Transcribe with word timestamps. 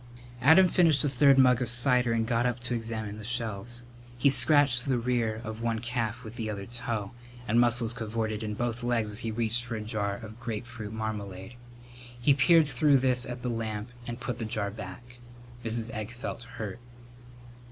Adam 0.41 0.67
finished 0.67 1.03
a 1.03 1.07
third 1.09 1.37
mug 1.37 1.61
of 1.61 1.69
cider 1.69 2.11
and 2.11 2.25
got 2.25 2.43
up 2.43 2.59
to 2.59 2.73
examine 2.73 3.19
the 3.19 3.23
shelves. 3.23 3.83
He 4.17 4.31
scratched 4.31 4.87
the 4.87 4.97
rear 4.97 5.39
of 5.43 5.61
one 5.61 5.77
calf 5.77 6.23
with 6.23 6.37
the 6.37 6.49
other 6.49 6.65
toe, 6.65 7.11
and 7.47 7.59
muscles 7.61 7.93
cavorted 7.93 8.41
in 8.41 8.55
both 8.55 8.81
legs 8.81 9.11
as 9.11 9.19
he 9.19 9.29
reached 9.29 9.63
for 9.63 9.75
a 9.75 9.81
jar 9.81 10.15
of 10.15 10.39
grapefruit 10.39 10.91
marmalade. 10.91 11.53
He 12.19 12.33
peered 12.33 12.65
through 12.65 12.97
this 12.97 13.27
at 13.27 13.43
the 13.43 13.49
lamp 13.49 13.91
and 14.07 14.19
put 14.19 14.39
the 14.39 14.45
jar 14.45 14.71
back. 14.71 15.17
Mrs. 15.63 15.91
Egg 15.91 16.11
felt 16.11 16.41
hurt. 16.45 16.79